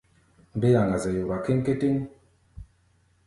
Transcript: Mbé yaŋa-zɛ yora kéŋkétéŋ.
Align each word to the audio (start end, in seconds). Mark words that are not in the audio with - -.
Mbé 0.55 0.67
yaŋa-zɛ 0.75 1.11
yora 1.17 1.37
kéŋkétéŋ. 1.45 1.95